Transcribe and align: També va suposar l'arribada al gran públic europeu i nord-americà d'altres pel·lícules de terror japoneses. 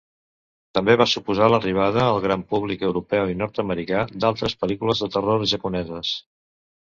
També 0.77 0.93
va 1.01 1.05
suposar 1.09 1.49
l'arribada 1.51 1.99
al 2.05 2.17
gran 2.23 2.45
públic 2.53 2.85
europeu 2.89 3.29
i 3.33 3.37
nord-americà 3.43 4.01
d'altres 4.25 4.57
pel·lícules 4.63 5.03
de 5.05 5.11
terror 5.17 5.47
japoneses. 5.55 6.17